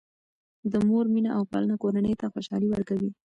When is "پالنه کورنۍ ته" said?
1.51-2.25